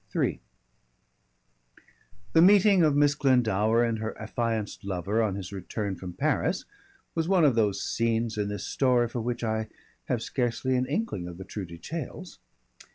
III 0.15 0.41
The 2.33 2.41
meeting 2.41 2.81
of 2.81 2.95
Miss 2.95 3.13
Glendower 3.13 3.83
and 3.83 3.99
her 3.99 4.19
affianced 4.19 4.83
lover 4.83 5.21
on 5.21 5.35
his 5.35 5.51
return 5.51 5.95
from 5.95 6.13
Paris 6.13 6.65
was 7.13 7.27
one 7.27 7.45
of 7.45 7.53
those 7.53 7.83
scenes 7.83 8.35
in 8.35 8.47
this 8.49 8.63
story 8.63 9.07
for 9.07 9.21
which 9.21 9.43
I 9.43 9.69
have 10.05 10.23
scarcely 10.23 10.75
an 10.75 10.87
inkling 10.87 11.27
of 11.27 11.37
the 11.37 11.45
true 11.45 11.65
details. 11.67 12.39